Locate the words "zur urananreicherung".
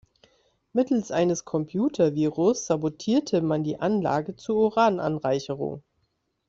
4.35-5.83